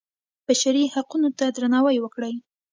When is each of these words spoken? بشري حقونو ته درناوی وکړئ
بشري 0.45 0.83
حقونو 0.93 1.29
ته 1.37 1.45
درناوی 1.55 1.97
وکړئ 2.01 2.35